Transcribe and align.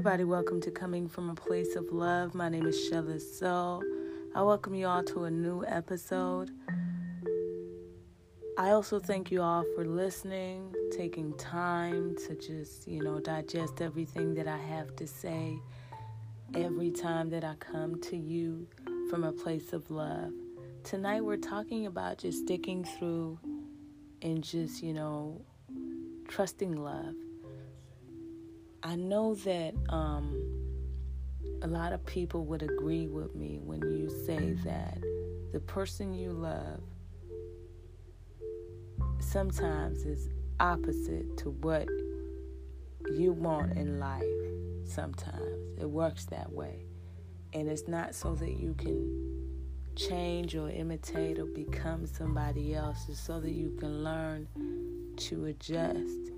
everybody, 0.00 0.24
welcome 0.24 0.62
to 0.62 0.70
Coming 0.70 1.06
from 1.06 1.28
a 1.28 1.34
Place 1.34 1.76
of 1.76 1.92
Love. 1.92 2.34
My 2.34 2.48
name 2.48 2.64
is 2.64 2.74
Shella 2.74 3.20
So. 3.20 3.82
I 4.34 4.40
welcome 4.40 4.74
you 4.74 4.86
all 4.86 5.02
to 5.02 5.24
a 5.24 5.30
new 5.30 5.62
episode. 5.66 6.50
I 8.56 8.70
also 8.70 8.98
thank 8.98 9.30
you 9.30 9.42
all 9.42 9.62
for 9.74 9.84
listening, 9.84 10.74
taking 10.96 11.36
time 11.36 12.16
to 12.26 12.34
just, 12.34 12.88
you 12.88 13.02
know, 13.02 13.20
digest 13.20 13.82
everything 13.82 14.32
that 14.36 14.48
I 14.48 14.56
have 14.56 14.96
to 14.96 15.06
say 15.06 15.60
every 16.54 16.92
time 16.92 17.28
that 17.28 17.44
I 17.44 17.56
come 17.56 18.00
to 18.04 18.16
you 18.16 18.66
from 19.10 19.22
a 19.22 19.32
place 19.32 19.74
of 19.74 19.90
love. 19.90 20.32
Tonight 20.82 21.26
we're 21.26 21.36
talking 21.36 21.84
about 21.84 22.16
just 22.16 22.38
sticking 22.44 22.84
through 22.84 23.38
and 24.22 24.42
just, 24.42 24.82
you 24.82 24.94
know, 24.94 25.42
trusting 26.26 26.74
love. 26.74 27.16
I 28.82 28.96
know 28.96 29.34
that 29.34 29.74
um, 29.90 30.40
a 31.62 31.66
lot 31.66 31.92
of 31.92 32.04
people 32.06 32.46
would 32.46 32.62
agree 32.62 33.06
with 33.06 33.34
me 33.34 33.60
when 33.62 33.82
you 33.82 34.08
say 34.24 34.54
that 34.64 34.98
the 35.52 35.60
person 35.60 36.14
you 36.14 36.32
love 36.32 36.80
sometimes 39.18 40.04
is 40.04 40.30
opposite 40.60 41.36
to 41.38 41.50
what 41.50 41.86
you 43.12 43.32
want 43.32 43.76
in 43.76 43.98
life. 43.98 44.24
Sometimes 44.84 45.78
it 45.78 45.88
works 45.88 46.24
that 46.26 46.50
way. 46.50 46.86
And 47.52 47.68
it's 47.68 47.86
not 47.86 48.14
so 48.14 48.34
that 48.36 48.58
you 48.58 48.72
can 48.74 49.30
change 49.94 50.54
or 50.54 50.70
imitate 50.70 51.38
or 51.38 51.44
become 51.44 52.06
somebody 52.06 52.74
else, 52.74 53.06
it's 53.10 53.20
so 53.20 53.40
that 53.40 53.52
you 53.52 53.76
can 53.78 54.02
learn 54.02 54.48
to 55.16 55.46
adjust 55.46 56.30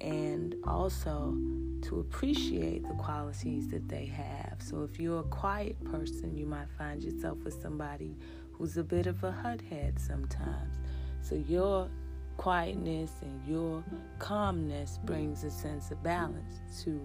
and 0.00 0.56
also 0.64 1.36
to 1.82 2.00
appreciate 2.00 2.82
the 2.82 2.94
qualities 2.94 3.68
that 3.68 3.88
they 3.88 4.06
have. 4.06 4.56
So 4.58 4.82
if 4.82 4.98
you're 4.98 5.20
a 5.20 5.24
quiet 5.24 5.82
person, 5.84 6.36
you 6.36 6.46
might 6.46 6.68
find 6.76 7.02
yourself 7.02 7.38
with 7.44 7.60
somebody 7.60 8.16
who's 8.52 8.76
a 8.76 8.84
bit 8.84 9.06
of 9.06 9.22
a 9.24 9.32
hut-head 9.32 9.98
sometimes. 9.98 10.76
So 11.20 11.34
your 11.34 11.88
quietness 12.36 13.12
and 13.22 13.40
your 13.46 13.84
calmness 14.18 14.98
brings 15.04 15.44
a 15.44 15.50
sense 15.50 15.90
of 15.90 16.02
balance 16.02 16.60
to 16.84 17.00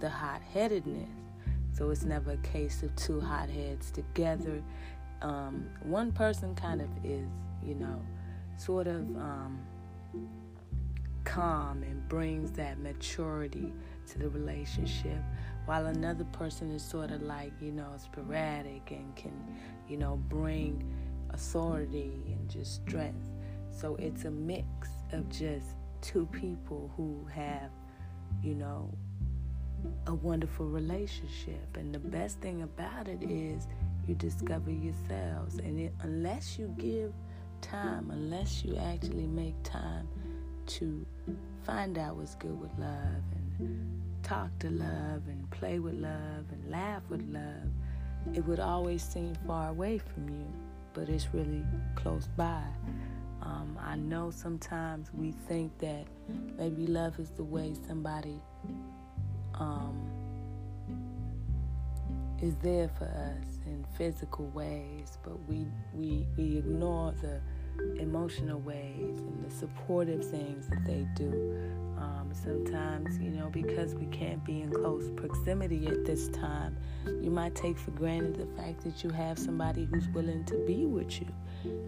the 0.00 0.08
hot-headedness. 0.08 1.08
So 1.72 1.90
it's 1.90 2.04
never 2.04 2.32
a 2.32 2.36
case 2.38 2.82
of 2.82 2.94
two 2.96 3.20
hot 3.20 3.50
heads 3.50 3.90
together. 3.90 4.62
Um, 5.22 5.68
one 5.82 6.12
person 6.12 6.54
kind 6.54 6.80
of 6.80 6.88
is, 7.04 7.28
you 7.64 7.74
know, 7.74 8.00
sort 8.56 8.86
of 8.86 9.02
um, 9.16 9.58
calm 11.26 11.82
and 11.82 12.08
brings 12.08 12.50
that 12.52 12.78
maturity 12.78 13.74
to 14.06 14.18
the 14.18 14.30
relationship 14.30 15.20
while 15.66 15.86
another 15.86 16.24
person 16.26 16.70
is 16.70 16.82
sort 16.82 17.10
of 17.10 17.20
like 17.20 17.52
you 17.60 17.72
know 17.72 17.92
sporadic 17.98 18.90
and 18.92 19.14
can 19.16 19.34
you 19.88 19.96
know 19.96 20.16
bring 20.28 20.82
authority 21.30 22.12
and 22.26 22.48
just 22.48 22.76
strength. 22.76 23.28
So 23.70 23.96
it's 23.96 24.24
a 24.24 24.30
mix 24.30 24.88
of 25.12 25.28
just 25.28 25.66
two 26.00 26.26
people 26.26 26.90
who 26.96 27.26
have 27.34 27.70
you 28.42 28.54
know 28.54 28.90
a 30.06 30.14
wonderful 30.14 30.66
relationship. 30.66 31.76
And 31.76 31.94
the 31.94 31.98
best 31.98 32.40
thing 32.40 32.62
about 32.62 33.08
it 33.08 33.22
is 33.22 33.66
you 34.06 34.14
discover 34.14 34.70
yourselves. 34.70 35.58
And 35.58 35.78
it, 35.78 35.94
unless 36.00 36.58
you 36.58 36.74
give 36.78 37.12
time 37.60 38.10
unless 38.10 38.64
you 38.64 38.76
actually 38.76 39.26
make 39.26 39.54
time 39.62 40.06
to 40.66 41.04
find 41.64 41.98
out 41.98 42.16
what's 42.16 42.34
good 42.36 42.58
with 42.60 42.70
love 42.78 43.22
and 43.34 44.02
talk 44.22 44.50
to 44.58 44.70
love 44.70 45.22
and 45.28 45.50
play 45.50 45.78
with 45.78 45.94
love 45.94 46.44
and 46.52 46.70
laugh 46.70 47.02
with 47.08 47.22
love, 47.28 47.70
it 48.34 48.44
would 48.46 48.60
always 48.60 49.02
seem 49.02 49.34
far 49.46 49.70
away 49.70 49.98
from 49.98 50.28
you, 50.28 50.46
but 50.94 51.08
it's 51.08 51.28
really 51.32 51.64
close 51.94 52.28
by. 52.36 52.62
Um, 53.42 53.78
I 53.80 53.96
know 53.96 54.30
sometimes 54.30 55.10
we 55.14 55.32
think 55.46 55.78
that 55.78 56.06
maybe 56.58 56.86
love 56.86 57.18
is 57.20 57.30
the 57.30 57.44
way 57.44 57.74
somebody 57.86 58.40
um, 59.54 60.10
is 62.42 62.56
there 62.56 62.88
for 62.98 63.04
us 63.04 63.58
in 63.66 63.86
physical 63.96 64.46
ways, 64.48 65.18
but 65.22 65.38
we, 65.48 65.66
we, 65.94 66.26
we 66.36 66.58
ignore 66.58 67.12
the 67.22 67.40
emotional 67.98 68.60
ways 68.60 69.20
and 69.20 69.44
the 69.44 69.50
supportive 69.50 70.24
things 70.24 70.68
that 70.68 70.84
they 70.84 71.06
do. 71.14 71.72
Um, 71.98 72.30
sometimes, 72.32 73.18
you 73.18 73.30
know, 73.30 73.48
because 73.48 73.94
we 73.94 74.06
can't 74.06 74.44
be 74.44 74.60
in 74.60 74.70
close 74.70 75.10
proximity 75.16 75.86
at 75.86 76.04
this 76.04 76.28
time, 76.28 76.76
you 77.06 77.30
might 77.30 77.54
take 77.54 77.78
for 77.78 77.90
granted 77.92 78.36
the 78.36 78.46
fact 78.60 78.82
that 78.84 79.02
you 79.02 79.10
have 79.10 79.38
somebody 79.38 79.86
who's 79.86 80.08
willing 80.08 80.44
to 80.44 80.56
be 80.66 80.84
with 80.84 81.20
you 81.20 81.26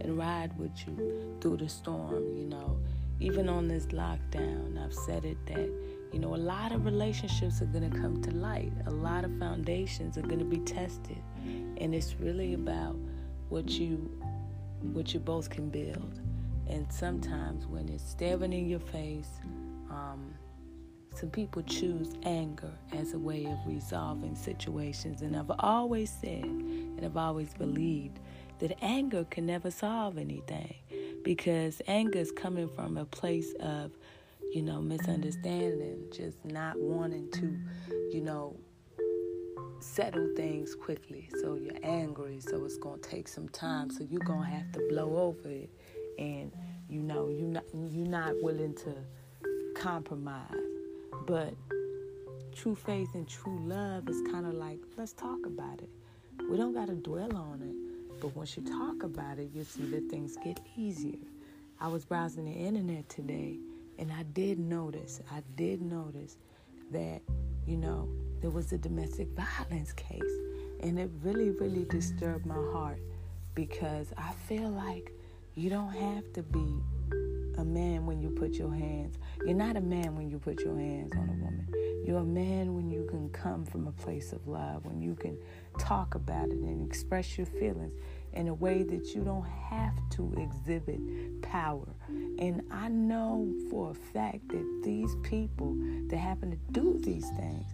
and 0.01 0.17
ride 0.17 0.57
with 0.59 0.73
you 0.87 1.37
through 1.41 1.59
the 1.59 1.69
storm, 1.69 2.37
you 2.37 2.47
know. 2.47 2.79
Even 3.21 3.49
on 3.49 3.67
this 3.69 3.87
lockdown, 3.87 4.83
I've 4.83 4.95
said 4.95 5.25
it 5.25 5.39
that, 5.47 5.71
you 6.13 6.21
know, 6.21 6.35
a 6.35 6.37
lot 6.37 6.73
of 6.73 6.85
relationships 6.85 7.61
are 7.61 7.67
going 7.67 7.91
to 7.91 7.99
come 7.99 8.23
to 8.23 8.31
light, 8.31 8.73
a 8.87 8.91
lot 8.91 9.25
of 9.25 9.37
foundations 9.39 10.17
are 10.17 10.23
going 10.23 10.39
to 10.39 10.45
be 10.45 10.61
tested. 10.61 11.23
And 11.79 11.95
it's 11.95 12.15
really 12.21 12.55
about 12.55 12.97
what 13.49 13.69
you 13.71 14.11
what 14.83 15.15
you 15.15 15.21
both 15.21 15.51
can 15.51 15.69
build. 15.69 16.21
And 16.69 16.91
sometimes 16.93 17.67
when 17.67 17.89
it's 17.89 18.09
staring 18.09 18.53
in 18.53 18.69
your 18.69 18.81
face, 18.81 19.31
um, 19.91 20.35
some 21.15 21.31
people 21.31 21.63
choose 21.63 22.15
anger 22.25 22.71
as 22.93 23.15
a 23.15 23.19
way 23.19 23.47
of 23.47 23.59
resolving 23.67 24.37
situations. 24.37 25.23
And 25.23 25.37
I've 25.37 25.51
always 25.59 26.11
said, 26.11 26.45
and 26.45 27.05
I've 27.05 27.17
always 27.17 27.55
believed, 27.55 28.21
that 28.61 28.77
anger 28.83 29.25
can 29.25 29.47
never 29.47 29.71
solve 29.71 30.19
anything 30.19 30.75
because 31.25 31.81
anger 31.87 32.19
is 32.19 32.33
coming 32.33 32.69
from 32.69 32.97
a 32.97 33.05
place 33.05 33.55
of, 33.61 33.93
you 34.53 34.63
know, 34.63 34.81
misunderstanding, 34.81 36.05
just 36.13 36.45
not 36.45 36.79
wanting 36.79 37.31
to, 37.33 37.57
you 38.13 38.21
know, 38.21 38.57
settle 39.81 40.29
things 40.37 40.75
quickly. 40.75 41.29
So 41.41 41.55
you're 41.55 41.79
angry, 41.83 42.41
so 42.41 42.65
it's 42.65 42.79
gonna 42.79 42.99
take 42.99 43.29
some 43.29 43.49
time. 43.49 43.91
So 43.91 44.05
you're 44.05 44.21
gonna 44.21 44.47
have 44.47 44.73
to 44.73 44.87
blow 44.89 45.17
over 45.17 45.49
it, 45.49 45.71
and 46.19 46.53
you 46.89 47.01
know 47.01 47.29
you 47.29 47.47
not 47.47 47.65
you're 47.73 48.07
not 48.07 48.35
willing 48.43 48.75
to 48.77 48.95
compromise. 49.75 50.45
But 51.27 51.55
true 52.55 52.75
faith 52.75 53.09
and 53.15 53.29
true 53.29 53.59
love 53.61 54.09
is 54.09 54.21
kind 54.31 54.47
of 54.47 54.55
like 54.55 54.79
let's 54.97 55.13
talk 55.13 55.47
about 55.47 55.81
it. 55.81 55.91
We 56.51 56.57
don't 56.57 56.75
gotta 56.75 56.95
dwell 56.95 57.37
on 57.37 57.63
it, 57.63 58.21
but 58.21 58.35
once 58.35 58.57
you 58.57 58.65
talk 58.65 59.03
about 59.03 59.39
it, 59.39 59.51
you 59.55 59.65
see 59.65 59.85
that 59.91 60.09
things 60.11 60.37
get 60.45 60.61
easier. 60.77 61.19
I 61.81 61.89
was 61.89 62.05
browsing 62.05 62.45
the 62.47 62.53
internet 62.53 63.09
today, 63.09 63.59
and 63.99 64.11
I 64.13 64.25
did 64.25 64.59
notice. 64.59 65.21
I 65.31 65.43
did 65.57 65.81
notice 65.81 66.37
that 66.93 67.23
you 67.67 67.77
know 67.77 68.09
there 68.41 68.51
was 68.51 68.73
a 68.73 68.79
domestic 68.79 69.29
violence 69.37 69.93
case. 69.93 70.23
And 70.81 70.99
it 70.99 71.11
really, 71.23 71.51
really 71.51 71.85
disturbed 71.85 72.47
my 72.47 72.55
heart 72.73 73.01
because 73.55 74.13
I 74.17 74.33
feel 74.47 74.69
like 74.69 75.13
you 75.55 75.71
don't 75.71 75.93
have 75.93 76.33
to 76.35 76.43
be 76.43 76.81
a 77.59 77.65
man 77.65 78.07
when 78.07 78.21
you 78.21 78.31
put 78.31 78.55
your 78.55 78.73
hands. 78.73 79.19
You're 79.45 79.57
not 79.57 79.77
a 79.77 79.81
man 79.81 80.15
when 80.15 80.31
you 80.31 80.39
put 80.39 80.61
your 80.61 80.79
hands 80.79 81.13
on 81.17 81.29
a 81.29 81.33
woman. 81.33 81.67
You're 82.07 82.21
a 82.21 82.25
man 82.25 82.75
when 82.75 82.91
you 82.91 83.07
can 83.11 83.29
come 83.31 83.65
from 83.65 83.89
a 83.89 83.93
place 83.93 84.33
of 84.33 84.47
love, 84.47 84.87
when 84.87 85.03
you 85.03 85.17
can 85.17 85.37
talk 85.79 86.15
about 86.15 86.49
it 86.49 86.59
and 86.59 86.87
express 86.87 87.37
your 87.37 87.47
feelings 87.47 87.93
in 88.33 88.49
a 88.49 88.55
way 88.55 88.83
that 88.83 89.15
you 89.15 89.23
don't 89.23 89.47
have 89.47 89.95
to 90.11 90.33
exhibit 90.39 91.01
power. 91.43 91.89
And 92.39 92.63
I 92.71 92.89
know 92.89 93.53
for 93.71 93.91
a 93.91 93.95
fact 93.95 94.49
that 94.49 94.81
these 94.85 95.15
people 95.23 95.77
that 96.09 96.17
happen 96.17 96.51
to 96.51 96.59
do 96.73 96.99
these 96.99 97.29
things 97.31 97.67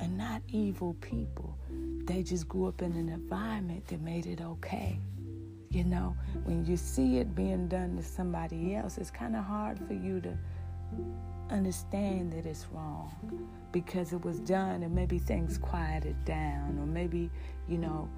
are 0.00 0.08
not 0.08 0.42
evil 0.48 0.94
people. 1.00 1.56
They 2.04 2.22
just 2.22 2.48
grew 2.48 2.68
up 2.68 2.82
in 2.82 2.92
an 2.92 3.08
environment 3.08 3.86
that 3.88 4.00
made 4.00 4.26
it 4.26 4.40
okay. 4.40 4.98
You 5.70 5.84
know, 5.84 6.16
when 6.44 6.64
you 6.64 6.76
see 6.76 7.18
it 7.18 7.34
being 7.34 7.68
done 7.68 7.96
to 7.96 8.02
somebody 8.02 8.74
else, 8.74 8.96
it's 8.96 9.10
kind 9.10 9.36
of 9.36 9.44
hard 9.44 9.78
for 9.86 9.92
you 9.92 10.20
to 10.22 10.36
understand 11.50 12.32
that 12.32 12.46
it's 12.46 12.66
wrong 12.72 13.14
because 13.72 14.12
it 14.12 14.24
was 14.24 14.40
done 14.40 14.82
and 14.82 14.94
maybe 14.94 15.18
things 15.18 15.58
quieted 15.58 16.24
down 16.24 16.78
or 16.78 16.86
maybe, 16.86 17.30
you 17.68 17.78
know, 17.78 18.08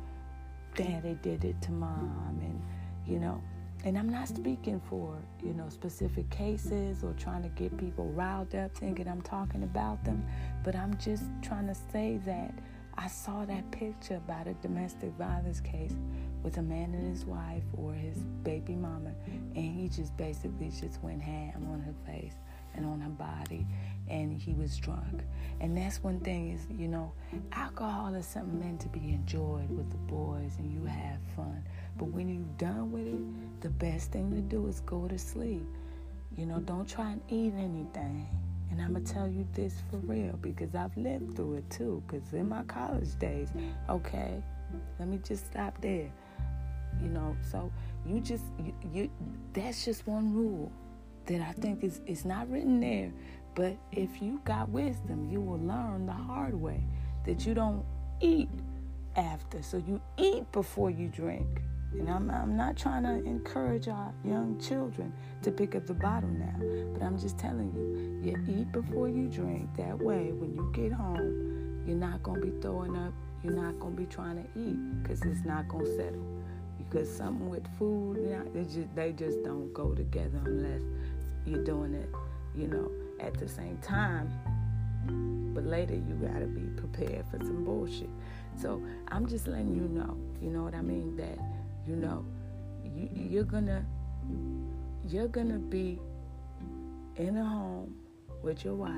daddy 0.74 1.18
did 1.22 1.44
it 1.44 1.60
to 1.62 1.72
mom 1.72 2.38
and, 2.42 2.62
you 3.06 3.18
know, 3.18 3.42
and 3.84 3.96
I'm 3.96 4.10
not 4.10 4.28
speaking 4.28 4.80
for, 4.90 5.16
you 5.42 5.54
know, 5.54 5.68
specific 5.70 6.28
cases 6.28 7.02
or 7.02 7.14
trying 7.14 7.42
to 7.42 7.48
get 7.50 7.76
people 7.78 8.06
riled 8.10 8.54
up 8.54 8.74
thinking 8.74 9.08
I'm 9.08 9.22
talking 9.22 9.62
about 9.62 10.04
them, 10.04 10.24
but 10.62 10.76
I'm 10.76 10.96
just 10.98 11.24
trying 11.40 11.66
to 11.66 11.74
say 11.74 12.20
that 12.26 12.52
I 12.98 13.08
saw 13.08 13.46
that 13.46 13.70
picture 13.70 14.16
about 14.16 14.46
a 14.46 14.54
domestic 14.54 15.12
violence 15.12 15.60
case 15.60 15.94
with 16.42 16.58
a 16.58 16.62
man 16.62 16.92
and 16.92 17.10
his 17.10 17.24
wife 17.24 17.64
or 17.74 17.94
his 17.94 18.18
baby 18.42 18.74
mama, 18.74 19.12
and 19.26 19.74
he 19.74 19.88
just 19.88 20.14
basically 20.18 20.68
just 20.68 21.02
went 21.02 21.22
ham 21.22 21.66
on 21.70 21.80
her 21.80 21.94
face. 22.04 22.34
And 22.74 22.86
on 22.86 23.00
her 23.00 23.10
body, 23.10 23.66
and 24.08 24.40
he 24.40 24.54
was 24.54 24.76
drunk. 24.76 25.22
And 25.60 25.76
that's 25.76 26.02
one 26.02 26.20
thing 26.20 26.52
is, 26.52 26.66
you 26.70 26.88
know, 26.88 27.12
alcohol 27.52 28.14
is 28.14 28.26
something 28.26 28.58
meant 28.58 28.80
to 28.80 28.88
be 28.88 29.10
enjoyed 29.10 29.70
with 29.70 29.90
the 29.90 29.98
boys 29.98 30.52
and 30.58 30.72
you 30.72 30.84
have 30.86 31.18
fun. 31.36 31.62
But 31.98 32.06
when 32.06 32.28
you're 32.28 32.56
done 32.56 32.90
with 32.90 33.06
it, 33.06 33.60
the 33.60 33.68
best 33.68 34.10
thing 34.10 34.30
to 34.30 34.40
do 34.40 34.66
is 34.68 34.80
go 34.80 35.06
to 35.06 35.18
sleep. 35.18 35.66
You 36.36 36.46
know, 36.46 36.60
don't 36.60 36.88
try 36.88 37.12
and 37.12 37.20
eat 37.28 37.52
anything. 37.56 38.26
And 38.70 38.80
I'm 38.80 38.92
going 38.92 39.04
to 39.04 39.12
tell 39.12 39.28
you 39.28 39.46
this 39.52 39.74
for 39.90 39.98
real 39.98 40.38
because 40.40 40.74
I've 40.74 40.96
lived 40.96 41.36
through 41.36 41.56
it 41.56 41.70
too. 41.70 42.02
Because 42.06 42.32
in 42.32 42.48
my 42.48 42.62
college 42.62 43.18
days, 43.18 43.50
okay, 43.88 44.42
let 44.98 45.08
me 45.08 45.20
just 45.22 45.46
stop 45.46 45.78
there. 45.82 46.10
You 47.02 47.08
know, 47.08 47.36
so 47.50 47.70
you 48.06 48.20
just, 48.20 48.44
you, 48.58 48.72
you 48.92 49.10
that's 49.52 49.84
just 49.84 50.06
one 50.06 50.34
rule 50.34 50.72
that 51.30 51.40
I 51.40 51.52
think 51.52 51.84
is, 51.84 52.00
is 52.06 52.24
not 52.24 52.50
written 52.50 52.80
there. 52.80 53.12
But 53.54 53.76
if 53.92 54.20
you 54.20 54.40
got 54.44 54.68
wisdom, 54.68 55.28
you 55.30 55.40
will 55.40 55.60
learn 55.60 56.06
the 56.06 56.12
hard 56.12 56.54
way 56.54 56.82
that 57.24 57.46
you 57.46 57.54
don't 57.54 57.84
eat 58.20 58.48
after. 59.16 59.62
So 59.62 59.76
you 59.76 60.00
eat 60.18 60.50
before 60.50 60.90
you 60.90 61.08
drink. 61.08 61.46
And 61.92 62.08
I'm, 62.08 62.30
I'm 62.30 62.56
not 62.56 62.76
trying 62.76 63.02
to 63.02 63.28
encourage 63.28 63.88
our 63.88 64.12
young 64.24 64.60
children 64.60 65.12
to 65.42 65.50
pick 65.50 65.74
up 65.74 65.86
the 65.86 65.94
bottle 65.94 66.28
now, 66.28 66.54
but 66.92 67.04
I'm 67.04 67.18
just 67.18 67.36
telling 67.36 67.72
you, 67.74 68.30
you 68.30 68.60
eat 68.60 68.70
before 68.70 69.08
you 69.08 69.26
drink. 69.26 69.68
That 69.76 69.98
way, 69.98 70.30
when 70.32 70.54
you 70.54 70.70
get 70.72 70.92
home, 70.92 71.82
you're 71.86 71.96
not 71.96 72.22
going 72.22 72.40
to 72.40 72.46
be 72.46 72.60
throwing 72.60 72.96
up. 72.96 73.12
You're 73.42 73.54
not 73.54 73.80
going 73.80 73.96
to 73.96 74.02
be 74.02 74.06
trying 74.06 74.36
to 74.36 74.48
eat 74.60 75.02
because 75.02 75.22
it's 75.22 75.44
not 75.44 75.66
going 75.66 75.84
to 75.84 75.96
settle. 75.96 76.26
Because 76.78 77.12
something 77.12 77.48
with 77.48 77.66
food, 77.76 78.18
they 78.52 78.62
just, 78.64 78.94
they 78.94 79.12
just 79.12 79.42
don't 79.42 79.72
go 79.72 79.92
together 79.92 80.40
unless 80.44 80.82
you're 81.46 81.64
doing 81.64 81.94
it, 81.94 82.08
you 82.54 82.66
know, 82.66 82.90
at 83.20 83.34
the 83.34 83.48
same 83.48 83.78
time. 83.78 84.30
But 85.54 85.64
later, 85.64 85.94
you 85.94 86.14
got 86.14 86.38
to 86.38 86.46
be 86.46 86.62
prepared 86.80 87.24
for 87.30 87.38
some 87.38 87.64
bullshit. 87.64 88.10
So 88.56 88.82
I'm 89.08 89.26
just 89.26 89.46
letting 89.46 89.74
you 89.74 89.88
know, 89.88 90.16
you 90.40 90.50
know 90.50 90.62
what 90.62 90.74
I 90.74 90.82
mean, 90.82 91.16
that 91.16 91.38
you 91.86 91.96
know, 91.96 92.24
you, 92.84 93.08
you're 93.14 93.44
gonna 93.44 93.84
you're 95.08 95.28
gonna 95.28 95.58
be 95.58 95.98
in 97.16 97.36
a 97.36 97.44
home 97.44 97.94
with 98.42 98.64
your 98.64 98.74
wife 98.74 98.96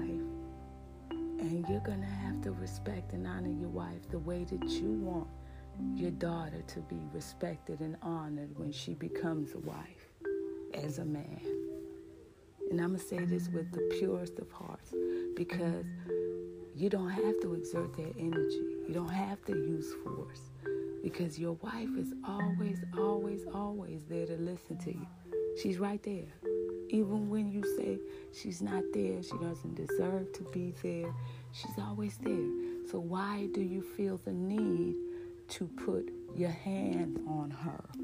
and 1.10 1.64
you're 1.68 1.80
gonna 1.80 2.06
have 2.06 2.40
to 2.42 2.52
respect 2.52 3.12
and 3.12 3.26
honor 3.26 3.48
your 3.48 3.68
wife 3.68 4.08
the 4.10 4.18
way 4.18 4.44
that 4.44 4.68
you 4.68 4.92
want 4.92 5.28
your 5.94 6.10
daughter 6.12 6.62
to 6.66 6.80
be 6.80 7.00
respected 7.12 7.80
and 7.80 7.96
honored 8.02 8.50
when 8.58 8.70
she 8.70 8.94
becomes 8.94 9.54
a 9.54 9.58
wife 9.58 10.10
as 10.74 10.98
a 10.98 11.04
man. 11.04 11.61
And 12.72 12.80
I'm 12.80 12.92
gonna 12.92 13.00
say 13.00 13.18
this 13.18 13.50
with 13.50 13.70
the 13.70 13.82
purest 13.98 14.38
of 14.38 14.50
hearts 14.50 14.94
because 15.36 15.84
you 16.74 16.88
don't 16.88 17.10
have 17.10 17.38
to 17.42 17.52
exert 17.52 17.94
that 17.98 18.14
energy. 18.18 18.62
You 18.88 18.94
don't 18.94 19.12
have 19.12 19.44
to 19.44 19.52
use 19.52 19.92
force 20.02 20.40
because 21.02 21.38
your 21.38 21.52
wife 21.60 21.90
is 21.98 22.14
always, 22.26 22.82
always, 22.96 23.44
always 23.52 24.04
there 24.08 24.24
to 24.24 24.36
listen 24.38 24.78
to 24.78 24.90
you. 24.90 25.06
She's 25.62 25.78
right 25.78 26.02
there. 26.02 26.32
Even 26.88 27.28
when 27.28 27.52
you 27.52 27.62
say 27.76 27.98
she's 28.32 28.62
not 28.62 28.84
there, 28.94 29.22
she 29.22 29.36
doesn't 29.36 29.74
deserve 29.74 30.32
to 30.32 30.42
be 30.44 30.72
there, 30.82 31.12
she's 31.52 31.78
always 31.78 32.16
there. 32.22 32.48
So, 32.90 33.00
why 33.00 33.48
do 33.52 33.60
you 33.60 33.82
feel 33.82 34.18
the 34.24 34.32
need 34.32 34.96
to 35.50 35.66
put 35.66 36.10
your 36.34 36.48
hand 36.48 37.20
on 37.28 37.50
her? 37.50 38.01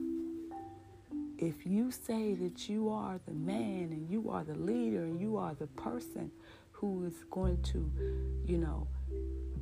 If 1.39 1.65
you 1.65 1.93
say 1.93 2.35
that 2.35 2.69
you 2.69 2.91
are 2.91 3.21
the 3.25 3.33
man 3.33 3.91
and 3.93 4.11
you 4.11 4.29
are 4.29 4.43
the 4.43 4.57
leader 4.57 5.05
and 5.05 5.21
you 5.21 5.37
are 5.37 5.55
the 5.55 5.69
person 5.69 6.33
who 6.73 7.05
is 7.07 7.15
going 7.31 7.63
to, 7.63 7.89
you 8.45 8.59
know, 8.59 8.89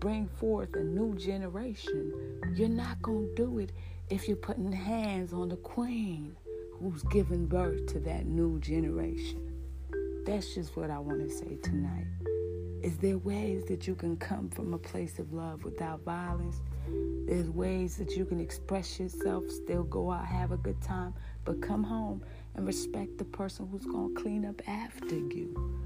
bring 0.00 0.26
forth 0.26 0.74
a 0.74 0.82
new 0.82 1.14
generation, 1.18 2.40
you're 2.54 2.70
not 2.70 3.02
going 3.02 3.28
to 3.28 3.34
do 3.34 3.58
it 3.58 3.72
if 4.08 4.26
you're 4.26 4.38
putting 4.38 4.72
hands 4.72 5.34
on 5.34 5.50
the 5.50 5.56
queen 5.56 6.34
who's 6.80 7.02
giving 7.04 7.44
birth 7.44 7.84
to 7.88 8.00
that 8.00 8.24
new 8.24 8.58
generation. 8.60 9.52
That's 10.24 10.54
just 10.54 10.78
what 10.78 10.90
I 10.90 10.98
want 10.98 11.28
to 11.28 11.30
say 11.30 11.58
tonight. 11.62 12.06
Is 12.82 12.96
there 12.98 13.18
ways 13.18 13.64
that 13.66 13.86
you 13.86 13.94
can 13.94 14.16
come 14.16 14.48
from 14.48 14.72
a 14.72 14.78
place 14.78 15.18
of 15.18 15.32
love 15.32 15.62
without 15.64 16.04
violence? 16.04 16.62
There's 17.26 17.50
ways 17.50 17.96
that 17.96 18.12
you 18.12 18.24
can 18.24 18.38
express 18.40 19.00
yourself, 19.00 19.50
still 19.50 19.82
go 19.82 20.12
out, 20.12 20.24
have 20.24 20.52
a 20.52 20.56
good 20.56 20.80
time, 20.80 21.12
but 21.46 21.62
come 21.62 21.82
home 21.84 22.22
and 22.56 22.66
respect 22.66 23.16
the 23.16 23.24
person 23.24 23.66
who's 23.70 23.86
going 23.86 24.14
to 24.14 24.20
clean 24.20 24.44
up 24.44 24.60
after 24.68 25.14
you. 25.14 25.80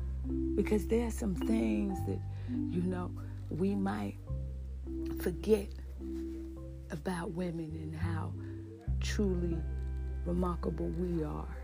Because 0.57 0.87
there 0.87 1.07
are 1.07 1.11
some 1.11 1.35
things 1.35 1.99
that, 2.07 2.19
you 2.49 2.83
know, 2.83 3.11
we 3.51 3.75
might 3.75 4.17
forget 5.21 5.69
about 6.91 7.33
women 7.33 7.71
and 7.83 7.95
how 7.95 8.33
truly 9.01 9.57
remarkable 10.25 10.89
we 10.89 11.23
are. 11.23 11.57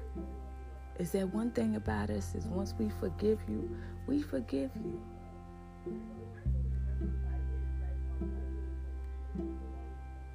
Is 0.98 1.12
that 1.12 1.32
one 1.34 1.50
thing 1.50 1.76
about 1.76 2.10
us 2.10 2.34
is 2.34 2.44
once 2.46 2.74
we 2.78 2.90
forgive 3.00 3.38
you, 3.48 3.68
we 4.06 4.22
forgive 4.22 4.70
you. 4.76 5.00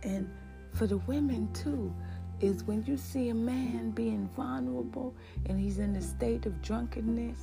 And 0.03 0.29
for 0.73 0.87
the 0.87 0.97
women 0.97 1.51
too, 1.53 1.93
is 2.41 2.63
when 2.63 2.83
you 2.85 2.97
see 2.97 3.29
a 3.29 3.33
man 3.33 3.91
being 3.91 4.27
vulnerable 4.35 5.15
and 5.45 5.59
he's 5.59 5.77
in 5.77 5.95
a 5.95 6.01
state 6.01 6.45
of 6.45 6.61
drunkenness, 6.61 7.37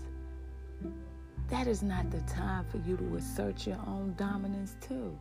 that 1.48 1.66
is 1.66 1.82
not 1.82 2.10
the 2.10 2.20
time 2.22 2.64
for 2.68 2.78
you 2.78 2.96
to 2.96 3.16
assert 3.16 3.66
your 3.66 3.78
own 3.86 4.14
dominance 4.16 4.76
too. 4.80 5.16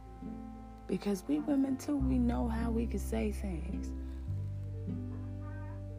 Because 0.88 1.24
we 1.28 1.40
women 1.40 1.78
too, 1.78 1.98
we 1.98 2.18
know 2.18 2.48
how 2.48 2.70
we 2.72 2.86
can 2.88 3.00
say 3.00 3.32
things. 3.32 3.92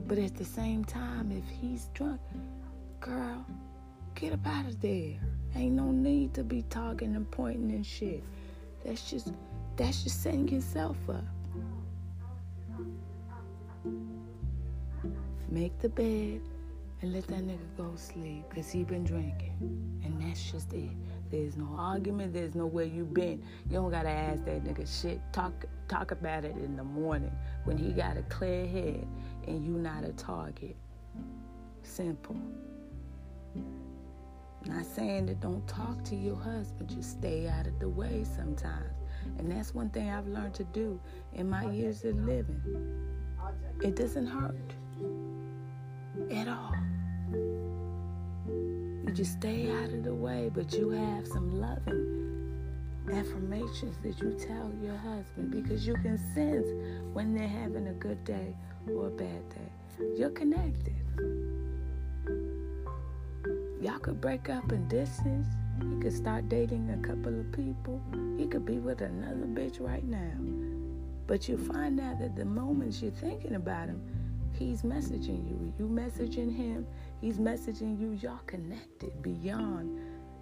But 0.06 0.18
at 0.18 0.34
the 0.34 0.44
same 0.44 0.84
time, 0.84 1.30
if 1.30 1.44
he's 1.48 1.88
drunk, 1.94 2.20
girl, 3.00 3.44
get 4.14 4.32
up 4.32 4.46
out 4.46 4.66
of 4.66 4.80
there. 4.80 5.14
Ain't 5.54 5.74
no 5.74 5.90
need 5.90 6.34
to 6.34 6.42
be 6.42 6.62
talking 6.70 7.14
and 7.14 7.30
pointing 7.30 7.70
and 7.70 7.86
shit. 7.86 8.24
That's 8.84 9.10
just 9.10 9.32
that's 9.76 10.02
just 10.02 10.22
setting 10.22 10.48
yourself 10.48 10.96
up. 11.08 11.24
Make 15.50 15.78
the 15.78 15.88
bed 15.88 16.42
and 17.00 17.12
let 17.12 17.26
that 17.28 17.40
nigga 17.40 17.76
go 17.76 17.92
sleep 17.96 18.44
because 18.50 18.70
he 18.70 18.84
been 18.84 19.04
drinking. 19.04 20.00
And 20.04 20.20
that's 20.20 20.50
just 20.50 20.72
it. 20.72 20.90
There's 21.30 21.56
no 21.56 21.68
argument. 21.78 22.34
There's 22.34 22.54
no 22.54 22.66
where 22.66 22.84
you 22.84 23.04
been. 23.04 23.42
You 23.68 23.76
don't 23.76 23.90
gotta 23.90 24.10
ask 24.10 24.44
that 24.44 24.64
nigga 24.64 24.86
shit. 25.00 25.20
Talk 25.32 25.64
talk 25.88 26.10
about 26.10 26.44
it 26.44 26.56
in 26.56 26.76
the 26.76 26.84
morning 26.84 27.32
when 27.64 27.78
he 27.78 27.92
got 27.92 28.18
a 28.18 28.22
clear 28.22 28.66
head 28.66 29.06
and 29.46 29.64
you 29.64 29.72
not 29.72 30.04
a 30.04 30.12
target. 30.12 30.76
Simple. 31.82 32.36
Not 34.66 34.84
saying 34.84 35.26
that 35.26 35.40
don't 35.40 35.66
talk 35.66 36.04
to 36.04 36.16
your 36.16 36.36
husband, 36.36 36.90
just 36.90 37.12
stay 37.12 37.48
out 37.48 37.66
of 37.66 37.78
the 37.78 37.88
way 37.88 38.24
sometimes. 38.36 38.96
And 39.38 39.50
that's 39.50 39.74
one 39.74 39.88
thing 39.90 40.10
I've 40.10 40.26
learned 40.26 40.54
to 40.54 40.64
do 40.64 41.00
in 41.32 41.48
my 41.48 41.70
years 41.70 42.04
of 42.04 42.16
living. 42.16 42.60
It 43.82 43.96
doesn't 43.96 44.26
hurt 44.26 44.74
at 46.32 46.48
all. 46.48 46.74
You 48.48 49.12
just 49.14 49.32
stay 49.32 49.70
out 49.70 49.90
of 49.90 50.04
the 50.04 50.14
way, 50.14 50.50
but 50.54 50.72
you 50.72 50.90
have 50.90 51.26
some 51.26 51.60
loving 51.60 52.18
affirmations 53.10 53.96
that 54.02 54.20
you 54.20 54.32
tell 54.32 54.70
your 54.82 54.96
husband 54.96 55.50
because 55.50 55.86
you 55.86 55.94
can 55.94 56.18
sense 56.34 56.66
when 57.14 57.34
they're 57.34 57.48
having 57.48 57.88
a 57.88 57.92
good 57.94 58.22
day 58.24 58.54
or 58.88 59.06
a 59.06 59.10
bad 59.10 59.48
day. 59.48 60.06
You're 60.16 60.30
connected. 60.30 60.94
Y'all 63.80 63.98
could 63.98 64.20
break 64.20 64.50
up 64.50 64.72
in 64.72 64.86
distance. 64.88 65.46
He 65.80 66.00
could 66.00 66.12
start 66.12 66.48
dating 66.48 66.90
a 66.90 67.06
couple 67.06 67.38
of 67.38 67.50
people. 67.52 68.00
He 68.36 68.46
could 68.46 68.66
be 68.66 68.78
with 68.78 69.00
another 69.00 69.46
bitch 69.46 69.80
right 69.80 70.04
now. 70.04 70.34
But 71.26 71.48
you 71.48 71.56
find 71.56 72.00
out 72.00 72.18
that 72.18 72.36
the 72.36 72.44
moments 72.44 73.00
you're 73.00 73.10
thinking 73.10 73.54
about 73.54 73.88
him, 73.88 74.02
He's 74.58 74.82
messaging 74.82 75.48
you. 75.48 75.72
You 75.78 75.86
messaging 75.86 76.52
him. 76.52 76.84
He's 77.20 77.38
messaging 77.38 77.96
you. 78.00 78.18
Y'all 78.20 78.40
connected 78.46 79.22
beyond 79.22 80.00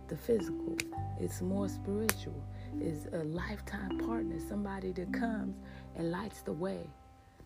the 0.09 0.17
physical. 0.17 0.79
It's 1.21 1.43
more 1.43 1.69
spiritual. 1.69 2.43
It's 2.81 3.07
a 3.13 3.25
lifetime 3.25 3.99
partner, 3.99 4.39
somebody 4.49 4.93
that 4.93 5.13
comes 5.13 5.57
and 5.97 6.11
lights 6.11 6.41
the 6.41 6.53
way. 6.53 6.89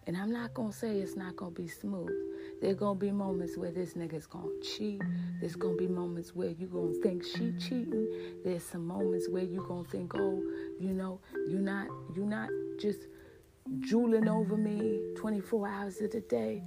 And 0.06 0.16
I'm 0.16 0.32
not 0.32 0.54
gonna 0.54 0.72
say 0.72 0.98
it's 0.98 1.16
not 1.16 1.34
gonna 1.34 1.50
be 1.50 1.66
smooth. 1.66 2.12
There 2.62 2.74
gonna 2.74 2.98
be 2.98 3.10
moments 3.10 3.56
where 3.56 3.72
this 3.72 3.94
nigga's 3.94 4.26
gonna 4.26 4.60
cheat. 4.62 5.02
There's 5.40 5.56
gonna 5.56 5.76
be 5.76 5.88
moments 5.88 6.36
where 6.36 6.50
you 6.50 6.68
gonna 6.68 6.94
think 7.02 7.24
she 7.24 7.52
cheating. 7.58 8.06
There's 8.44 8.62
some 8.62 8.86
moments 8.86 9.28
where 9.28 9.42
you 9.44 9.64
gonna 9.66 9.88
think, 9.88 10.12
oh, 10.14 10.40
you 10.78 10.94
know, 10.94 11.20
you're 11.48 11.60
not, 11.60 11.88
you're 12.14 12.26
not 12.26 12.48
just 12.78 13.08
drooling 13.78 14.28
over 14.28 14.56
me 14.56 15.00
24 15.16 15.68
hours 15.68 16.00
of 16.00 16.10
the 16.10 16.20
day. 16.20 16.62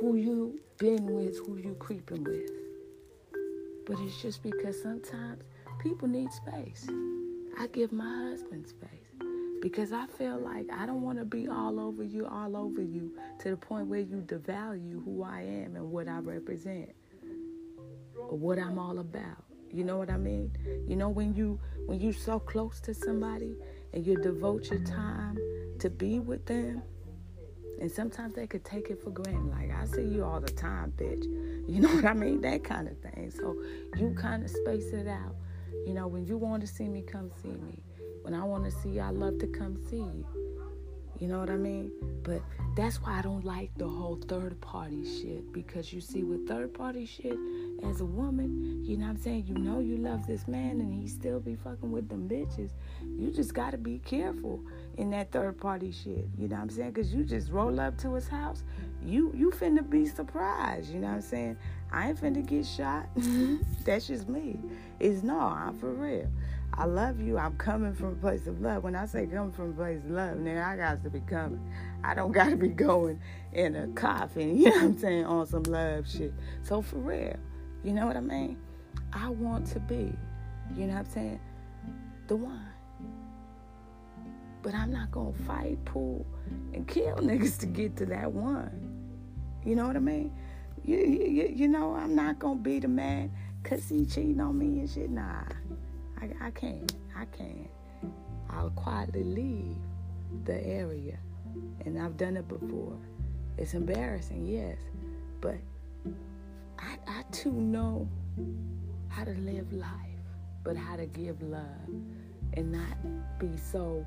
Who 0.00 0.16
you 0.16 0.60
been 0.78 1.06
with, 1.06 1.38
who 1.46 1.56
you 1.58 1.74
creeping 1.78 2.24
with. 2.24 2.50
but 3.86 3.98
it's 4.00 4.20
just 4.22 4.42
because 4.42 4.80
sometimes 4.82 5.42
people 5.80 6.08
need 6.08 6.32
space. 6.32 6.86
I 7.58 7.66
give 7.68 7.92
my 7.92 8.30
husband 8.30 8.66
space 8.66 8.88
because 9.60 9.92
I 9.92 10.06
feel 10.06 10.38
like 10.38 10.66
I 10.72 10.86
don't 10.86 11.02
want 11.02 11.18
to 11.18 11.24
be 11.24 11.48
all 11.48 11.78
over 11.78 12.02
you, 12.02 12.26
all 12.26 12.56
over 12.56 12.80
you 12.82 13.12
to 13.40 13.50
the 13.50 13.56
point 13.56 13.88
where 13.88 14.00
you 14.00 14.22
devalue 14.26 15.04
who 15.04 15.22
I 15.22 15.42
am 15.42 15.76
and 15.76 15.90
what 15.90 16.08
I 16.08 16.18
represent 16.18 16.90
or 18.16 18.38
what 18.38 18.58
I'm 18.58 18.78
all 18.78 18.98
about. 19.00 19.44
You 19.70 19.84
know 19.84 19.98
what 19.98 20.10
I 20.10 20.16
mean? 20.16 20.50
You 20.88 20.96
know 20.96 21.08
when 21.08 21.34
you 21.34 21.60
when 21.86 22.00
you 22.00 22.12
so 22.12 22.38
close 22.40 22.80
to 22.80 22.94
somebody 22.94 23.56
and 23.92 24.06
you 24.06 24.16
devote 24.16 24.70
your 24.70 24.80
time 24.84 25.38
to 25.80 25.90
be 25.90 26.18
with 26.18 26.46
them, 26.46 26.82
and 27.80 27.90
sometimes 27.90 28.34
they 28.34 28.46
could 28.46 28.64
take 28.64 28.90
it 28.90 29.02
for 29.02 29.10
granted. 29.10 29.50
Like 29.50 29.70
I 29.72 29.84
see 29.86 30.04
you 30.04 30.24
all 30.24 30.40
the 30.40 30.52
time, 30.52 30.92
bitch. 30.96 31.24
You 31.68 31.80
know 31.80 31.88
what 31.94 32.04
I 32.04 32.14
mean? 32.14 32.40
That 32.42 32.64
kind 32.64 32.88
of 32.88 32.98
thing. 32.98 33.30
So 33.30 33.56
you 33.96 34.14
kind 34.14 34.44
of 34.44 34.50
space 34.50 34.92
it 34.92 35.08
out. 35.08 35.34
You 35.86 35.94
know, 35.94 36.06
when 36.06 36.26
you 36.26 36.36
want 36.36 36.60
to 36.62 36.66
see 36.66 36.88
me, 36.88 37.02
come 37.02 37.30
see 37.42 37.48
me. 37.48 37.82
When 38.22 38.34
I 38.34 38.44
want 38.44 38.64
to 38.64 38.70
see 38.70 38.90
you, 38.90 39.00
I 39.00 39.10
love 39.10 39.38
to 39.38 39.46
come 39.46 39.78
see 39.88 39.96
you. 39.96 40.26
You 41.20 41.28
know 41.28 41.38
what 41.38 41.50
I 41.50 41.56
mean? 41.56 41.92
But 42.22 42.40
that's 42.76 42.96
why 43.02 43.18
I 43.18 43.22
don't 43.22 43.44
like 43.44 43.70
the 43.76 43.86
whole 43.86 44.18
third 44.26 44.58
party 44.62 45.04
shit. 45.04 45.52
Because 45.52 45.92
you 45.92 46.00
see, 46.00 46.22
with 46.22 46.48
third 46.48 46.72
party 46.72 47.04
shit, 47.04 47.36
as 47.82 48.00
a 48.00 48.06
woman, 48.06 48.82
you 48.84 48.96
know 48.96 49.04
what 49.04 49.10
I'm 49.10 49.16
saying? 49.18 49.46
You 49.46 49.54
know 49.58 49.80
you 49.80 49.98
love 49.98 50.26
this 50.26 50.48
man 50.48 50.80
and 50.80 50.92
he 50.92 51.08
still 51.08 51.38
be 51.38 51.56
fucking 51.56 51.92
with 51.92 52.08
them 52.08 52.26
bitches. 52.26 52.70
You 53.02 53.30
just 53.30 53.52
gotta 53.52 53.76
be 53.76 53.98
careful 53.98 54.62
in 54.96 55.10
that 55.10 55.30
third 55.30 55.58
party 55.58 55.92
shit. 55.92 56.26
You 56.38 56.48
know 56.48 56.56
what 56.56 56.62
I'm 56.62 56.70
saying? 56.70 56.92
Cause 56.92 57.12
you 57.12 57.24
just 57.24 57.50
roll 57.50 57.80
up 57.80 57.96
to 57.98 58.14
his 58.14 58.28
house, 58.28 58.62
you 59.04 59.32
you 59.36 59.50
finna 59.50 59.88
be 59.88 60.06
surprised. 60.06 60.92
You 60.92 61.00
know 61.00 61.08
what 61.08 61.14
I'm 61.14 61.22
saying? 61.22 61.56
I 61.92 62.08
ain't 62.08 62.20
finna 62.20 62.44
get 62.44 62.66
shot. 62.66 63.06
Mm-hmm. 63.16 63.56
That's 63.84 64.06
just 64.06 64.28
me. 64.28 64.58
It's 64.98 65.22
no, 65.22 65.38
I'm 65.38 65.78
for 65.78 65.92
real. 65.92 66.28
I 66.74 66.84
love 66.84 67.20
you. 67.20 67.36
I'm 67.36 67.56
coming 67.56 67.94
from 67.94 68.08
a 68.08 68.14
place 68.14 68.46
of 68.46 68.60
love. 68.60 68.84
When 68.84 68.94
I 68.94 69.04
say 69.06 69.26
coming 69.26 69.52
from 69.52 69.70
a 69.70 69.74
place 69.74 69.98
of 70.04 70.10
love, 70.10 70.36
nigga, 70.38 70.64
I 70.64 70.76
got 70.76 71.02
to 71.02 71.10
be 71.10 71.20
coming. 71.20 71.60
I 72.04 72.14
don't 72.14 72.32
got 72.32 72.50
to 72.50 72.56
be 72.56 72.68
going 72.68 73.20
in 73.52 73.74
a 73.76 73.88
coffin, 73.88 74.56
you 74.56 74.66
know 74.66 74.70
what 74.70 74.82
I'm 74.82 74.98
saying, 74.98 75.24
on 75.24 75.46
some 75.46 75.64
love 75.64 76.08
shit. 76.08 76.32
So 76.62 76.80
for 76.80 76.96
real, 76.96 77.36
you 77.82 77.92
know 77.92 78.06
what 78.06 78.16
I 78.16 78.20
mean? 78.20 78.56
I 79.12 79.28
want 79.28 79.66
to 79.68 79.80
be, 79.80 80.12
you 80.76 80.86
know 80.86 80.94
what 80.94 80.98
I'm 81.00 81.10
saying, 81.10 81.40
the 82.28 82.36
one. 82.36 82.69
But 84.62 84.74
I'm 84.74 84.92
not 84.92 85.10
going 85.10 85.32
to 85.32 85.42
fight, 85.44 85.82
pull, 85.84 86.26
and 86.74 86.86
kill 86.86 87.16
niggas 87.16 87.58
to 87.60 87.66
get 87.66 87.96
to 87.96 88.06
that 88.06 88.30
one. 88.30 88.70
You 89.64 89.74
know 89.76 89.86
what 89.86 89.96
I 89.96 90.00
mean? 90.00 90.32
You, 90.84 90.98
you, 90.98 91.52
you 91.54 91.68
know, 91.68 91.94
I'm 91.94 92.14
not 92.14 92.38
going 92.38 92.58
to 92.58 92.62
be 92.62 92.78
the 92.78 92.88
man 92.88 93.30
because 93.62 93.88
he 93.88 94.04
cheating 94.06 94.40
on 94.40 94.58
me 94.58 94.80
and 94.80 94.88
shit. 94.90 95.10
Nah. 95.10 95.42
I, 96.20 96.46
I 96.46 96.50
can't. 96.50 96.92
I 97.16 97.24
can't. 97.26 97.70
I'll 98.50 98.70
quietly 98.70 99.24
leave 99.24 99.76
the 100.44 100.64
area. 100.66 101.18
And 101.84 102.00
I've 102.00 102.16
done 102.16 102.36
it 102.36 102.48
before. 102.48 102.96
It's 103.58 103.74
embarrassing, 103.74 104.46
yes. 104.46 104.78
But 105.40 105.56
I, 106.78 106.96
I 107.06 107.22
too 107.32 107.52
know 107.52 108.08
how 109.08 109.24
to 109.24 109.32
live 109.32 109.72
life, 109.72 109.90
but 110.64 110.76
how 110.76 110.96
to 110.96 111.06
give 111.06 111.42
love 111.42 111.62
and 112.54 112.72
not 112.72 113.38
be 113.38 113.56
so 113.56 114.06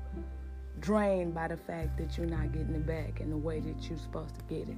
drained 0.80 1.34
by 1.34 1.48
the 1.48 1.56
fact 1.56 1.96
that 1.98 2.16
you're 2.16 2.26
not 2.26 2.52
getting 2.52 2.74
it 2.74 2.86
back 2.86 3.20
in 3.20 3.30
the 3.30 3.36
way 3.36 3.60
that 3.60 3.88
you're 3.88 3.98
supposed 3.98 4.34
to 4.34 4.44
get 4.54 4.68
it. 4.68 4.76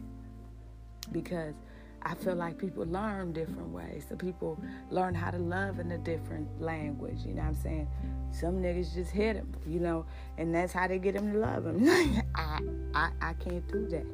Because 1.13 1.55
I 2.03 2.15
feel 2.15 2.37
like 2.37 2.59
people 2.59 2.85
learn 2.85 3.33
different 3.33 3.71
ways. 3.71 4.07
So 4.09 4.15
people 4.17 4.61
learn 4.91 5.15
how 5.15 5.31
to 5.31 5.39
love 5.39 5.81
in 5.81 5.91
a 5.91 5.99
different 5.99 6.61
language. 6.61 7.19
You 7.25 7.35
know 7.35 7.43
what 7.43 7.49
I'm 7.49 7.55
saying? 7.57 7.89
Some 8.31 8.63
niggas 8.63 8.95
just 8.95 9.11
hit 9.11 9.35
them, 9.35 9.53
you 9.67 9.81
know, 9.81 10.07
and 10.39 10.55
that's 10.55 10.73
how 10.73 10.87
they 10.87 10.99
get 10.99 11.15
them 11.15 11.33
to 11.33 11.39
love 11.39 11.65
them. 11.65 11.85
I, 12.35 12.61
I, 12.95 13.11
I 13.21 13.33
can't 13.35 13.67
do 13.73 13.89
that. 13.89 14.07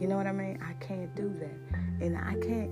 You 0.00 0.08
know 0.08 0.16
what 0.16 0.26
I 0.26 0.32
mean? 0.32 0.58
I 0.60 0.72
can't 0.84 1.14
do 1.14 1.32
that, 1.38 2.04
and 2.04 2.18
I 2.18 2.34
can't, 2.44 2.70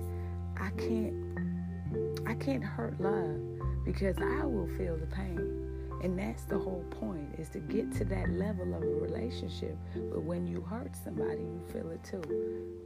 I 0.57 0.71
can't, 0.71 2.27
I 2.27 2.33
can't 2.33 2.63
hurt 2.63 2.99
love 2.99 3.39
because 3.85 4.17
I 4.17 4.45
will 4.45 4.67
feel 4.77 4.97
the 4.97 5.05
pain. 5.05 5.52
And 6.03 6.19
that's 6.19 6.43
the 6.43 6.59
whole 6.59 6.83
point 6.99 7.33
is 7.39 7.47
to 7.49 7.59
get 7.59 7.93
to 7.93 8.05
that 8.05 8.29
level 8.29 8.75
of 8.75 8.83
a 8.83 8.85
relationship. 8.85 9.77
But 9.95 10.21
when 10.21 10.45
you 10.45 10.59
hurt 10.59 10.91
somebody, 11.01 11.39
you 11.41 11.61
feel 11.71 11.89
it 11.91 12.03
too. 12.03 12.21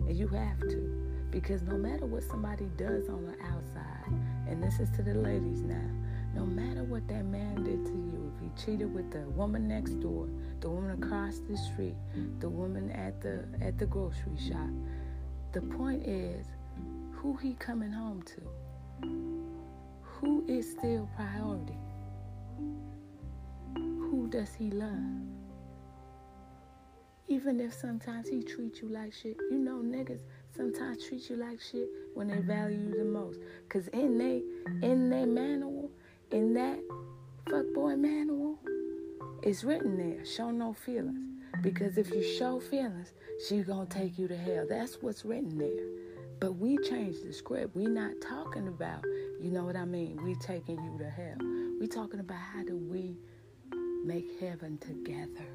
And 0.07 0.15
you 0.15 0.27
have 0.27 0.59
to. 0.59 1.27
Because 1.31 1.63
no 1.63 1.77
matter 1.77 2.05
what 2.05 2.21
somebody 2.21 2.69
does 2.77 3.09
on 3.09 3.25
the 3.25 3.33
outside, 3.43 4.13
and 4.47 4.61
this 4.61 4.79
is 4.79 4.91
to 4.91 5.01
the 5.01 5.15
ladies 5.15 5.61
now, 5.61 5.89
no 6.35 6.45
matter 6.45 6.83
what 6.83 7.07
that 7.07 7.25
man 7.25 7.63
did 7.63 7.83
to 7.87 7.91
you, 7.91 8.31
if 8.35 8.39
he 8.39 8.63
cheated 8.63 8.93
with 8.93 9.11
the 9.11 9.27
woman 9.31 9.67
next 9.67 9.99
door, 9.99 10.29
the 10.61 10.69
woman 10.69 11.03
across 11.03 11.39
the 11.49 11.57
street, 11.57 11.95
the 12.39 12.47
woman 12.47 12.91
at 12.91 13.19
the 13.21 13.45
at 13.61 13.79
the 13.79 13.87
grocery 13.87 14.37
shop, 14.37 14.69
the 15.53 15.61
point 15.61 16.05
is 16.05 16.45
who 17.13 17.35
he 17.37 17.55
coming 17.55 17.91
home 17.91 18.21
to. 18.21 18.41
Who 20.03 20.45
is 20.47 20.71
still 20.71 21.09
priority? 21.15 21.77
Who 24.09 24.25
does 24.29 24.53
he 24.53 24.71
love? 24.71 24.93
Even 27.27 27.59
if 27.59 27.73
sometimes 27.73 28.29
he 28.29 28.41
treats 28.41 28.81
you 28.81 28.87
like 28.87 29.13
shit, 29.13 29.35
you 29.51 29.57
know 29.57 29.81
niggas 29.83 30.21
sometimes 30.55 31.05
treat 31.05 31.29
you 31.29 31.35
like 31.35 31.59
shit 31.59 31.89
when 32.13 32.29
they 32.29 32.39
value 32.39 32.77
you 32.77 32.97
the 32.97 33.03
most. 33.03 33.41
Cause 33.67 33.89
in 33.89 34.17
they 34.17 34.43
in 34.81 35.09
their 35.09 35.25
manual, 35.25 35.91
in 36.31 36.53
that 36.53 36.79
fuckboy 37.47 37.99
manual, 37.99 38.57
it's 39.43 39.65
written 39.65 39.97
there, 39.97 40.25
show 40.25 40.51
no 40.51 40.71
feelings. 40.71 41.19
Because 41.61 41.97
if 41.97 42.09
you 42.11 42.23
show 42.23 42.61
feelings, 42.61 43.11
she's 43.45 43.65
gonna 43.65 43.87
take 43.87 44.17
you 44.17 44.29
to 44.29 44.37
hell. 44.37 44.65
That's 44.69 45.01
what's 45.01 45.25
written 45.25 45.57
there. 45.57 45.85
But 46.39 46.53
we 46.53 46.77
changed 46.77 47.27
the 47.27 47.33
script. 47.33 47.75
We 47.75 47.87
not 47.87 48.13
talking 48.21 48.69
about, 48.69 49.03
you 49.41 49.51
know 49.51 49.65
what 49.65 49.75
I 49.75 49.83
mean? 49.83 50.23
We 50.23 50.35
taking 50.35 50.81
you 50.81 50.97
to 50.99 51.09
hell. 51.09 51.37
We 51.77 51.87
talking 51.87 52.21
about 52.21 52.39
how 52.39 52.63
do 52.63 52.77
we 52.77 53.17
make 54.07 54.39
heaven 54.39 54.77
together? 54.77 55.45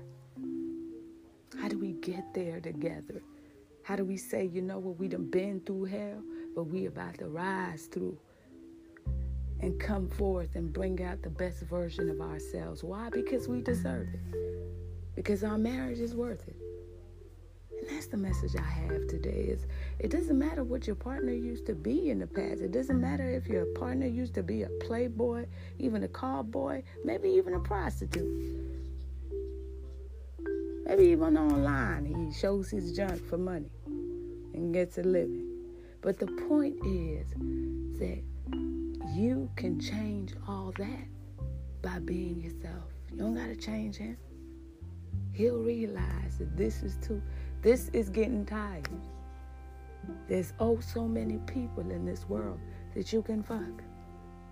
How 1.58 1.68
do 1.68 1.78
we 1.78 1.92
get 1.92 2.34
there 2.34 2.60
together? 2.60 3.22
How 3.82 3.96
do 3.96 4.04
we 4.04 4.18
say, 4.18 4.44
you 4.44 4.60
know 4.60 4.78
what, 4.78 4.98
we 4.98 5.08
done 5.08 5.30
been 5.30 5.60
through 5.60 5.84
hell, 5.84 6.22
but 6.54 6.64
we 6.64 6.84
about 6.84 7.16
to 7.18 7.28
rise 7.28 7.86
through 7.86 8.18
and 9.60 9.80
come 9.80 10.06
forth 10.06 10.54
and 10.54 10.70
bring 10.70 11.02
out 11.02 11.22
the 11.22 11.30
best 11.30 11.62
version 11.62 12.10
of 12.10 12.20
ourselves. 12.20 12.84
Why? 12.84 13.08
Because 13.08 13.48
we 13.48 13.62
deserve 13.62 14.08
it. 14.12 15.14
Because 15.14 15.42
our 15.44 15.56
marriage 15.56 16.00
is 16.00 16.14
worth 16.14 16.46
it. 16.46 16.56
That's 17.92 18.06
the 18.06 18.16
message 18.16 18.56
I 18.56 18.62
have 18.62 19.06
today 19.06 19.48
is 19.48 19.66
it 19.98 20.10
doesn't 20.10 20.38
matter 20.38 20.64
what 20.64 20.86
your 20.86 20.96
partner 20.96 21.32
used 21.32 21.66
to 21.66 21.74
be 21.74 22.08
in 22.08 22.20
the 22.20 22.26
past. 22.26 22.62
It 22.62 22.72
doesn't 22.72 22.98
matter 22.98 23.28
if 23.30 23.46
your 23.46 23.66
partner 23.66 24.06
used 24.06 24.34
to 24.34 24.42
be 24.42 24.62
a 24.62 24.68
playboy, 24.80 25.46
even 25.78 26.02
a 26.02 26.08
call 26.08 26.42
boy, 26.42 26.84
maybe 27.04 27.28
even 27.28 27.52
a 27.52 27.60
prostitute. 27.60 28.26
Maybe 30.86 31.04
even 31.04 31.36
online, 31.36 32.06
he 32.06 32.32
shows 32.32 32.70
his 32.70 32.96
junk 32.96 33.22
for 33.28 33.36
money 33.36 33.70
and 34.54 34.72
gets 34.72 34.96
a 34.96 35.02
living. 35.02 35.48
But 36.00 36.18
the 36.18 36.26
point 36.48 36.76
is 36.84 37.26
that 37.98 38.22
you 39.14 39.50
can 39.56 39.78
change 39.78 40.32
all 40.48 40.72
that 40.78 41.06
by 41.82 41.98
being 41.98 42.40
yourself. 42.40 42.84
You 43.10 43.18
don't 43.18 43.34
gotta 43.34 43.54
change 43.54 43.96
him. 43.96 44.16
He'll 45.32 45.58
realize 45.58 46.38
that 46.38 46.56
this 46.56 46.82
is 46.82 46.96
too, 46.96 47.22
this 47.62 47.88
is 47.90 48.10
getting 48.10 48.44
tired. 48.44 48.88
There's 50.28 50.52
oh 50.58 50.80
so 50.80 51.06
many 51.06 51.38
people 51.46 51.88
in 51.90 52.04
this 52.04 52.28
world 52.28 52.58
that 52.94 53.12
you 53.12 53.22
can 53.22 53.42
fuck 53.42 53.82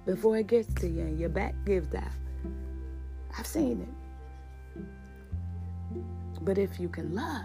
before 0.07 0.38
it 0.38 0.47
gets 0.47 0.73
to 0.75 0.88
you 0.88 1.00
and 1.00 1.19
your 1.19 1.29
back 1.29 1.55
gives 1.67 1.93
out. 1.95 2.05
I've 3.37 3.47
seen 3.47 3.81
it. 3.83 3.88
But 6.43 6.57
if 6.57 6.81
you 6.81 6.88
can 6.88 7.14
love, 7.14 7.45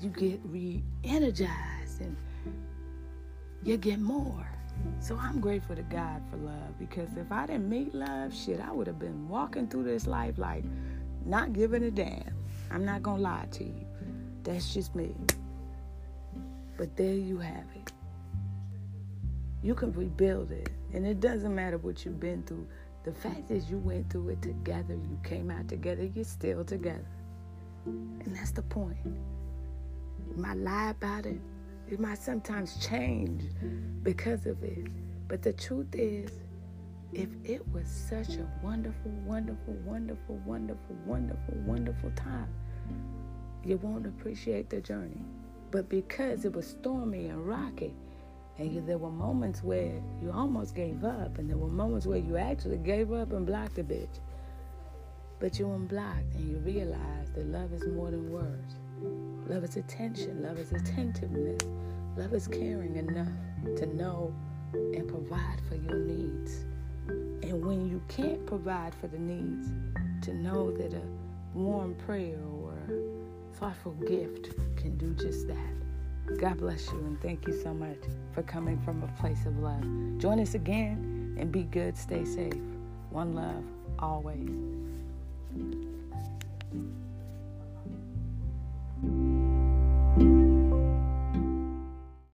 you 0.00 0.08
get 0.08 0.40
re 0.44 0.82
energized 1.04 2.00
and 2.00 2.16
you 3.64 3.76
get 3.76 3.98
more. 3.98 4.46
So 5.00 5.18
I'm 5.20 5.40
grateful 5.40 5.76
to 5.76 5.82
God 5.82 6.22
for 6.30 6.36
love 6.38 6.78
because 6.78 7.08
if 7.16 7.30
I 7.30 7.46
didn't 7.46 7.68
meet 7.68 7.94
love, 7.94 8.34
shit, 8.34 8.60
I 8.60 8.72
would 8.72 8.86
have 8.86 8.98
been 8.98 9.28
walking 9.28 9.68
through 9.68 9.84
this 9.84 10.06
life 10.06 10.38
like 10.38 10.64
not 11.26 11.52
giving 11.52 11.82
a 11.82 11.90
damn. 11.90 12.29
I'm 12.70 12.84
not 12.84 13.02
gonna 13.02 13.22
lie 13.22 13.46
to 13.52 13.64
you. 13.64 13.86
That's 14.42 14.72
just 14.72 14.94
me. 14.94 15.14
But 16.76 16.96
there 16.96 17.14
you 17.14 17.38
have 17.38 17.66
it. 17.74 17.92
You 19.62 19.74
can 19.74 19.92
rebuild 19.92 20.50
it. 20.50 20.70
And 20.92 21.06
it 21.06 21.20
doesn't 21.20 21.54
matter 21.54 21.78
what 21.78 22.04
you've 22.04 22.20
been 22.20 22.42
through. 22.44 22.66
The 23.04 23.12
fact 23.12 23.50
is, 23.50 23.70
you 23.70 23.78
went 23.78 24.10
through 24.10 24.30
it 24.30 24.42
together. 24.42 24.94
You 24.94 25.18
came 25.22 25.50
out 25.50 25.68
together. 25.68 26.04
You're 26.04 26.24
still 26.24 26.64
together. 26.64 27.06
And 27.86 28.36
that's 28.36 28.52
the 28.52 28.62
point. 28.62 28.98
It 30.30 30.38
might 30.38 30.58
lie 30.58 30.90
about 30.90 31.26
it. 31.26 31.40
It 31.90 31.98
might 31.98 32.18
sometimes 32.18 32.76
change 32.76 33.42
because 34.02 34.46
of 34.46 34.62
it. 34.62 34.86
But 35.28 35.42
the 35.42 35.52
truth 35.52 35.94
is, 35.94 36.30
if 37.12 37.28
it 37.44 37.66
was 37.72 37.88
such 37.88 38.36
a 38.36 38.46
wonderful, 38.62 39.10
wonderful, 39.24 39.74
wonderful, 39.84 40.36
wonderful, 40.44 40.96
wonderful, 41.04 41.54
wonderful 41.66 42.10
time, 42.12 42.48
you 43.64 43.76
won't 43.78 44.06
appreciate 44.06 44.70
the 44.70 44.80
journey. 44.80 45.20
But 45.70 45.88
because 45.88 46.44
it 46.44 46.52
was 46.52 46.66
stormy 46.66 47.26
and 47.26 47.46
rocky, 47.46 47.94
and 48.58 48.86
there 48.86 48.98
were 48.98 49.10
moments 49.10 49.62
where 49.62 50.00
you 50.22 50.30
almost 50.32 50.74
gave 50.74 51.04
up, 51.04 51.38
and 51.38 51.48
there 51.48 51.56
were 51.56 51.68
moments 51.68 52.06
where 52.06 52.18
you 52.18 52.36
actually 52.36 52.78
gave 52.78 53.12
up 53.12 53.32
and 53.32 53.46
blocked 53.46 53.76
the 53.76 53.82
bitch. 53.82 54.20
But 55.38 55.58
you 55.58 55.72
unblocked 55.72 56.34
and 56.34 56.48
you 56.48 56.58
realized 56.58 57.34
that 57.34 57.46
love 57.46 57.72
is 57.72 57.86
more 57.86 58.10
than 58.10 58.30
words. 58.30 58.74
Love 59.48 59.64
is 59.64 59.76
attention, 59.76 60.42
love 60.42 60.58
is 60.58 60.72
attentiveness, 60.72 61.62
love 62.16 62.34
is 62.34 62.46
caring 62.46 62.96
enough 62.96 63.32
to 63.78 63.86
know 63.86 64.34
and 64.74 65.08
provide 65.08 65.60
for 65.68 65.76
your 65.76 65.98
needs. 65.98 66.66
And 67.08 67.64
when 67.64 67.88
you 67.88 68.02
can't 68.08 68.44
provide 68.46 68.94
for 68.94 69.08
the 69.08 69.18
needs, 69.18 69.70
to 70.22 70.34
know 70.34 70.70
that 70.72 70.92
a 70.92 71.02
warm 71.54 71.94
prayer 71.94 72.38
or 72.62 72.74
a 72.88 73.56
thoughtful 73.56 73.92
gift 73.92 74.50
can 74.76 74.96
do 74.96 75.14
just 75.14 75.48
that. 75.48 76.38
God 76.38 76.58
bless 76.58 76.86
you 76.92 76.98
and 76.98 77.20
thank 77.20 77.46
you 77.46 77.60
so 77.62 77.74
much 77.74 77.98
for 78.32 78.42
coming 78.42 78.80
from 78.82 79.02
a 79.02 79.20
place 79.20 79.46
of 79.46 79.58
love. 79.58 79.82
Join 80.18 80.38
us 80.40 80.54
again 80.54 81.36
and 81.38 81.50
be 81.50 81.62
good, 81.64 81.96
stay 81.96 82.24
safe. 82.24 82.52
One 83.10 83.34
love, 83.34 83.64
always. 83.98 84.79